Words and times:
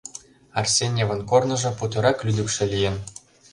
Арсеньевын 0.59 1.21
корныжо 1.29 1.71
путырак 1.77 2.17
лӱдыкшӧ 2.25 2.63
лийын... 2.73 2.95